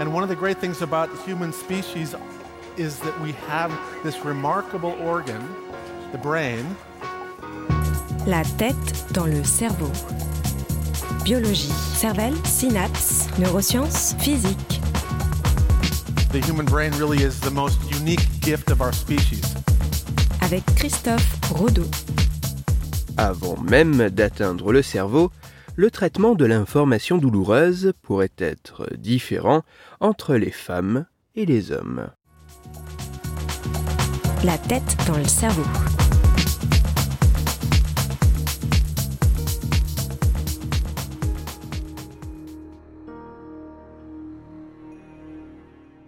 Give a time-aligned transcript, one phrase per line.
[0.00, 2.14] And one of the great things about the human species
[2.76, 3.70] is that we have
[4.02, 5.42] this remarkable organ,
[6.10, 6.64] the brain.
[8.26, 9.90] La tête dans le cerveau.
[11.24, 14.80] Biologie, cervelle, synapses, neurosciences, physique.
[16.32, 19.54] The human brain really is the most unique gift of our species.
[20.40, 21.86] Avec Christophe Rodeau.
[23.18, 25.30] Avant même d'atteindre le cerveau,
[25.74, 29.62] le traitement de l'information douloureuse pourrait être différent
[30.00, 32.08] entre les femmes et les hommes.
[34.44, 35.62] La tête dans le cerveau.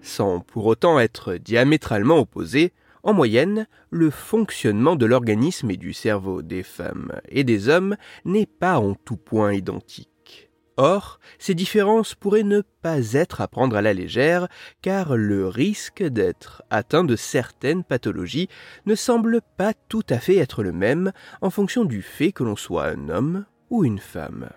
[0.00, 2.72] Sans pour autant être diamétralement opposés,
[3.02, 8.46] en moyenne, le fonctionnement de l'organisme et du cerveau des femmes et des hommes n'est
[8.46, 10.08] pas en tout point identique.
[10.76, 14.48] Or, ces différences pourraient ne pas être à prendre à la légère,
[14.80, 18.48] car le risque d'être atteint de certaines pathologies
[18.86, 22.56] ne semble pas tout à fait être le même en fonction du fait que l'on
[22.56, 24.48] soit un homme ou une femme.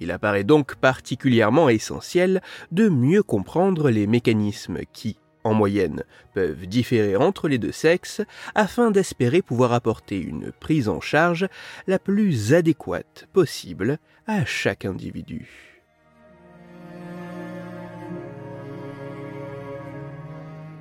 [0.00, 2.40] Il apparaît donc particulièrement essentiel
[2.72, 6.04] de mieux comprendre les mécanismes qui, en moyenne,
[6.34, 8.20] peuvent différer entre les deux sexes
[8.54, 11.48] afin d'espérer pouvoir apporter une prise en charge
[11.86, 15.77] la plus adéquate possible à chaque individu.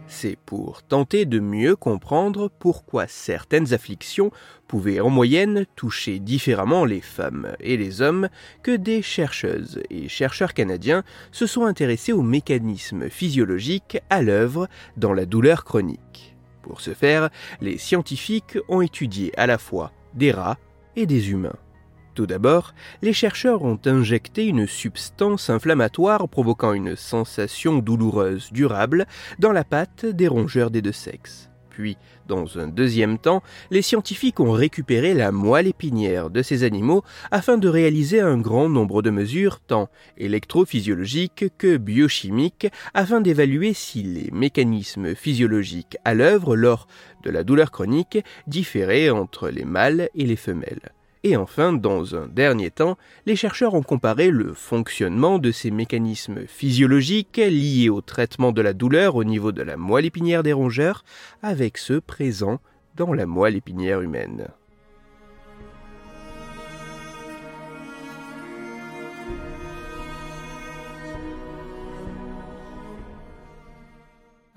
[0.09, 4.31] C'est pour tenter de mieux comprendre pourquoi certaines afflictions
[4.67, 8.29] pouvaient en moyenne toucher différemment les femmes et les hommes
[8.63, 15.13] que des chercheuses et chercheurs canadiens se sont intéressés aux mécanismes physiologiques à l'œuvre dans
[15.13, 16.35] la douleur chronique.
[16.61, 17.29] Pour ce faire,
[17.61, 20.57] les scientifiques ont étudié à la fois des rats
[20.95, 21.55] et des humains.
[22.17, 22.73] Tout d'abord,
[23.03, 29.05] les chercheurs ont injecté une substance inflammatoire provoquant une sensation douloureuse durable
[29.37, 31.51] dans la patte des rongeurs des deux sexes.
[31.69, 31.95] Puis,
[32.27, 37.59] dans un deuxième temps, les scientifiques ont récupéré la moelle épinière de ces animaux afin
[37.59, 44.31] de réaliser un grand nombre de mesures tant électrophysiologiques que biochimiques afin d'évaluer si les
[44.31, 46.87] mécanismes physiologiques à l'œuvre lors
[47.21, 48.17] de la douleur chronique
[48.47, 50.96] différaient entre les mâles et les femelles.
[51.23, 56.45] Et enfin, dans un dernier temps, les chercheurs ont comparé le fonctionnement de ces mécanismes
[56.47, 61.03] physiologiques liés au traitement de la douleur au niveau de la moelle épinière des rongeurs
[61.41, 62.59] avec ceux présents
[62.95, 64.47] dans la moelle épinière humaine.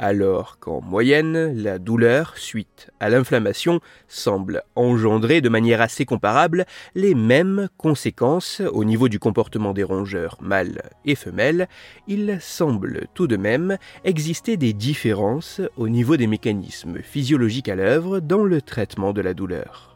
[0.00, 7.14] Alors qu'en moyenne, la douleur, suite à l'inflammation, semble engendrer de manière assez comparable les
[7.14, 11.68] mêmes conséquences au niveau du comportement des rongeurs mâles et femelles,
[12.08, 18.20] il semble tout de même exister des différences au niveau des mécanismes physiologiques à l'œuvre
[18.20, 19.89] dans le traitement de la douleur.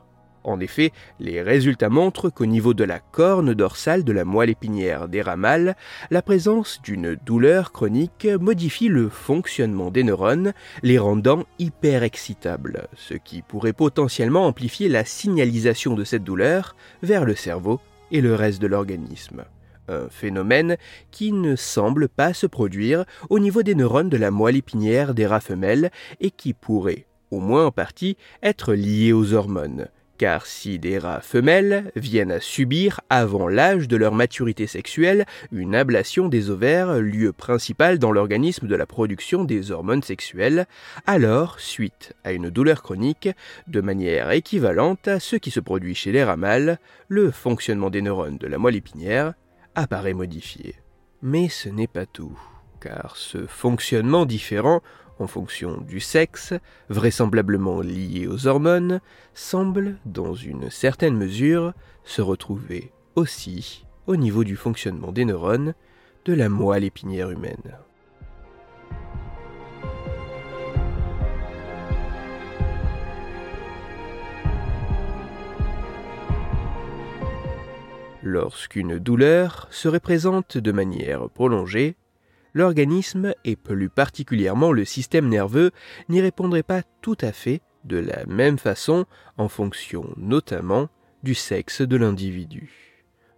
[0.45, 5.09] En effet, les résultats montrent qu'au niveau de la corne dorsale de la moelle épinière
[5.09, 5.75] des ramales,
[6.11, 10.53] la présence d'une douleur chronique modifie le fonctionnement des neurones,
[10.83, 17.35] les rendant hyperexcitables, ce qui pourrait potentiellement amplifier la signalisation de cette douleur vers le
[17.35, 19.45] cerveau et le reste de l'organisme.
[19.89, 20.77] Un phénomène
[21.11, 25.27] qui ne semble pas se produire au niveau des neurones de la moelle épinière des
[25.27, 25.91] rats femelles
[26.21, 29.89] et qui pourrait, au moins en partie, être lié aux hormones
[30.25, 35.75] car si des rats femelles viennent à subir avant l'âge de leur maturité sexuelle une
[35.75, 40.65] ablation des ovaires, lieu principal dans l'organisme de la production des hormones sexuelles,
[41.07, 43.29] alors, suite à une douleur chronique,
[43.67, 48.01] de manière équivalente à ce qui se produit chez les rats mâles, le fonctionnement des
[48.01, 49.35] neurones de la moelle épinière
[49.75, 50.77] apparaît modifié.
[51.21, 52.39] Mais ce n'est pas tout,
[52.81, 54.81] car ce fonctionnement différent
[55.19, 56.55] en fonction du sexe,
[56.89, 59.01] vraisemblablement lié aux hormones,
[59.35, 61.73] semble, dans une certaine mesure,
[62.05, 65.75] se retrouver aussi au niveau du fonctionnement des neurones
[66.25, 67.79] de la moelle épinière humaine.
[78.27, 81.95] Lorsqu'une douleur se représente de manière prolongée,
[82.55, 85.73] l'organisme, et plus particulièrement le système nerveux,
[86.09, 89.05] n'y répondrait pas tout à fait de la même façon
[89.37, 90.89] en fonction notamment
[91.23, 92.95] du sexe de l'individu.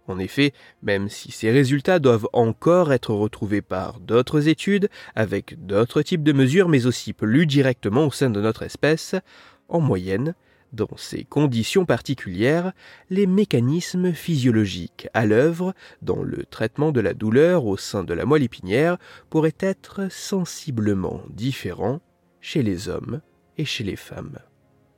[0.07, 6.01] En effet, même si ces résultats doivent encore être retrouvés par d'autres études, avec d'autres
[6.01, 9.15] types de mesures, mais aussi plus directement au sein de notre espèce,
[9.67, 10.33] en moyenne,
[10.73, 12.73] dans ces conditions particulières,
[13.09, 18.25] les mécanismes physiologiques à l'œuvre dans le traitement de la douleur au sein de la
[18.25, 18.97] moelle épinière
[19.29, 22.01] pourraient être sensiblement différents
[22.41, 23.21] chez les hommes
[23.57, 24.39] et chez les femmes.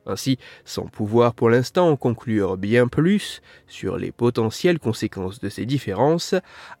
[0.06, 5.66] Ainsi, sans pouvoir pour l'instant en conclure bien plus sur les potentielles conséquences de ces
[5.66, 6.34] différences,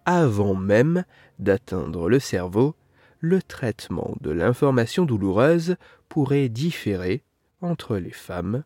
[0.04, 1.04] avant même
[1.38, 2.74] d'atteindre le cerveau,
[3.20, 5.76] le traitement de l'information douloureuse
[6.08, 7.22] pourrait différer
[7.60, 8.64] entre les femmes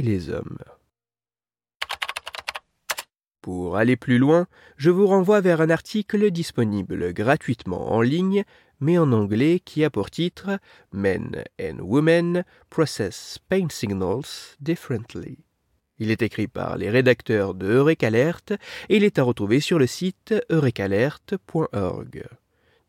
[0.00, 0.58] les hommes.
[3.42, 4.46] Pour aller plus loin,
[4.76, 8.44] je vous renvoie vers un article disponible gratuitement en ligne,
[8.78, 10.58] mais en anglais, qui a pour titre
[10.92, 15.38] Men and Women Process Pain Signals Differently.
[15.98, 18.52] Il est écrit par les rédacteurs de Eureka Alert
[18.88, 22.24] et il est à retrouver sur le site eurekalert.org.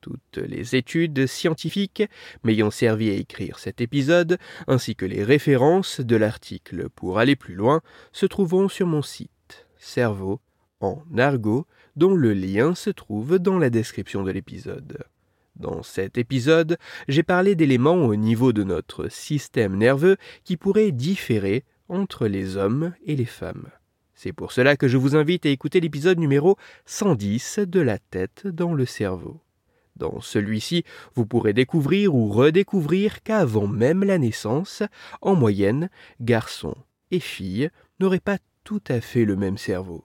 [0.04, 2.04] Toutes les études scientifiques
[2.44, 7.56] m'ayant servi à écrire cet épisode, ainsi que les références de l'article pour aller plus
[7.56, 7.80] loin,
[8.12, 10.42] se trouveront sur mon site Cerveau
[10.82, 11.66] en argot,
[11.96, 15.06] dont le lien se trouve dans la description de l'épisode.
[15.56, 16.78] Dans cet épisode,
[17.08, 22.94] j'ai parlé d'éléments au niveau de notre système nerveux qui pourraient différer entre les hommes
[23.06, 23.70] et les femmes.
[24.16, 26.58] C'est pour cela que je vous invite à écouter l'épisode numéro
[26.88, 29.40] 110 de la tête dans le cerveau.
[29.96, 30.84] Dans celui-ci,
[31.16, 34.84] vous pourrez découvrir ou redécouvrir qu'avant même la naissance,
[35.22, 36.76] en moyenne, garçons
[37.12, 37.70] et filles
[38.00, 40.04] n'auraient pas tout à fait le même cerveau.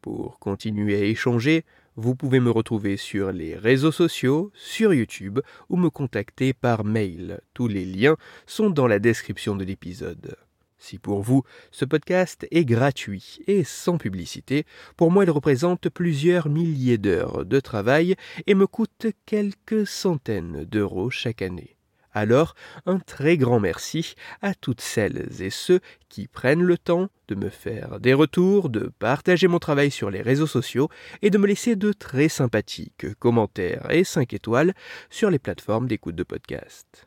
[0.00, 1.64] Pour continuer à échanger,
[1.96, 7.40] vous pouvez me retrouver sur les réseaux sociaux, sur YouTube ou me contacter par mail.
[7.52, 10.36] Tous les liens sont dans la description de l'épisode.
[10.80, 14.64] Si pour vous, ce podcast est gratuit et sans publicité,
[14.96, 18.16] pour moi il représente plusieurs milliers d'heures de travail
[18.46, 21.76] et me coûte quelques centaines d'euros chaque année.
[22.12, 22.54] Alors,
[22.86, 27.50] un très grand merci à toutes celles et ceux qui prennent le temps de me
[27.50, 30.88] faire des retours, de partager mon travail sur les réseaux sociaux
[31.20, 34.74] et de me laisser de très sympathiques commentaires et 5 étoiles
[35.10, 37.06] sur les plateformes d'écoute de podcast.